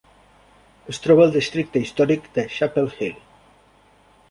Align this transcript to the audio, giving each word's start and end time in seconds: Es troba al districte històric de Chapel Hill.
Es 0.93 0.99
troba 1.03 1.21
al 1.25 1.35
districte 1.35 1.83
històric 1.85 2.27
de 2.39 2.47
Chapel 2.57 2.91
Hill. 2.97 3.15